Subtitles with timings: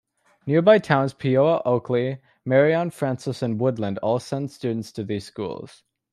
[0.47, 5.83] Nearby towns Peoa, Oakley, Marion, Francis and Woodland all send students to these schools.